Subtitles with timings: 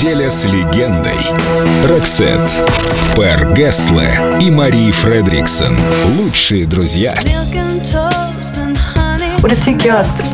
[0.00, 1.18] Неделя с легендой.
[1.86, 2.40] Роксет.
[3.16, 5.78] Пэр Гессле и Мари Фредриксон.
[6.16, 7.14] Лучшие друзья.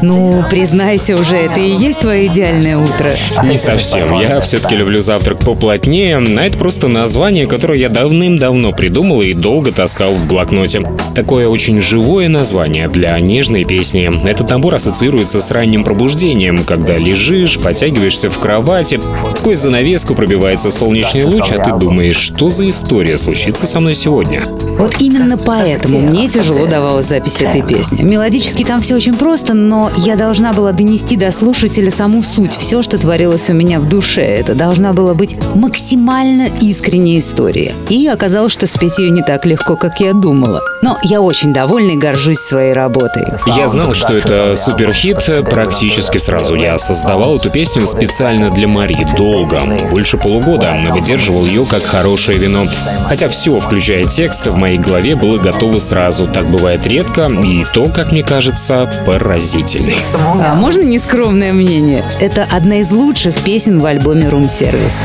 [0.03, 3.15] Ну, признайся уже, это и есть твое идеальное утро.
[3.45, 4.19] Не совсем.
[4.21, 9.71] Я все-таки люблю завтрак поплотнее, а это просто название, которое я давным-давно придумал и долго
[9.71, 10.81] таскал в блокноте.
[11.15, 14.11] Такое очень живое название для нежной песни.
[14.29, 19.01] Этот набор ассоциируется с ранним пробуждением, когда лежишь, потягиваешься в кровати,
[19.35, 24.43] сквозь занавеску пробивается солнечный луч, а ты думаешь, что за история случится со мной сегодня?
[24.79, 28.03] Вот именно поэтому мне тяжело давалась запись этой песни.
[28.03, 32.83] Мелодически там все очень просто, но я должна была донести до слушателя саму суть, все,
[32.83, 34.23] что творилось у меня в душе.
[34.23, 37.75] Это должна была быть максимально искренняя история.
[37.91, 40.63] И оказалось, что спеть ее не так легко, как я думала.
[40.83, 43.25] Но я очень довольна и горжусь своей работой.
[43.47, 45.19] Я знал, что это суперхит
[45.51, 46.55] практически сразу.
[46.55, 49.07] Я создавал эту песню специально для Мари.
[49.17, 50.75] Долго, больше полугода.
[50.91, 52.67] Выдерживал ее как хорошее вино.
[53.09, 56.27] Хотя все, включая текст, в моей голове было готово сразу.
[56.27, 59.99] Так бывает редко, и то, как мне кажется, поразительный.
[60.15, 62.05] А можно нескромное мнение?
[62.21, 64.97] Это одна из лучших песен в альбоме Room Service.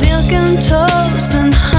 [0.00, 1.77] Milk and toast and honey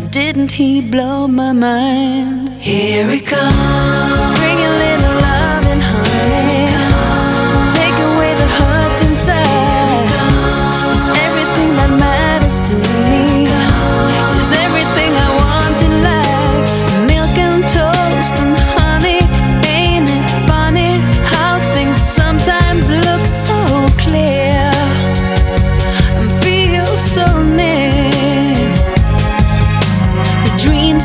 [0.00, 2.48] Didn't he blow my mind?
[2.60, 4.21] Here he comes,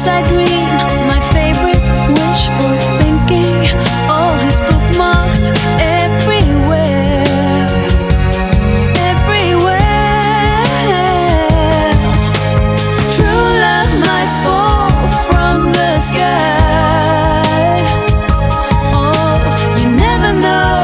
[0.09, 0.67] I dream,
[1.05, 1.83] my favorite
[2.17, 3.67] wish for thinking.
[4.09, 4.33] All
[4.67, 5.47] bookmarked
[5.79, 7.25] everywhere.
[9.11, 10.63] Everywhere.
[13.15, 14.89] True love might fall
[15.27, 17.83] from the sky.
[18.95, 19.37] Oh,
[19.79, 20.81] you never know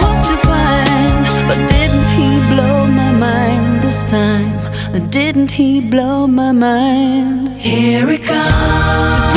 [0.00, 1.24] what to find.
[1.48, 4.69] But didn't he blow my mind this time?
[4.92, 7.48] Didn't he blow my mind?
[7.60, 9.29] Here it comes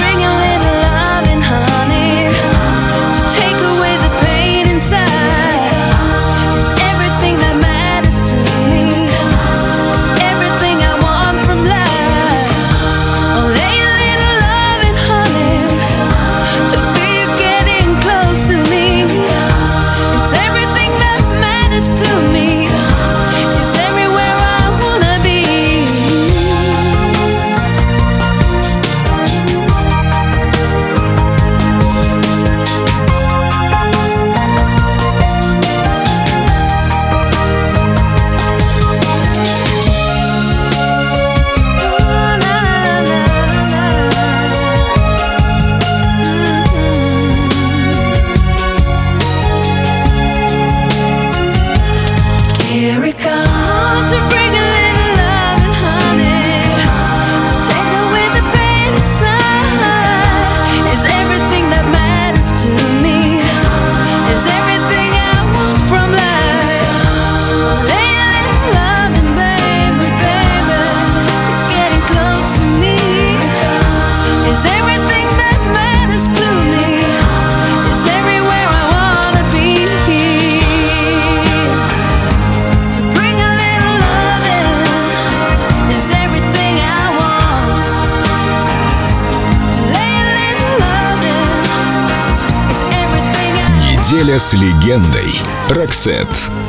[94.14, 95.42] Неделя с легендой.
[95.70, 96.28] Роксет.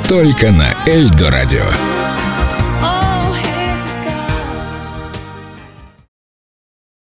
[0.09, 2.04] Только на Эльдо радио.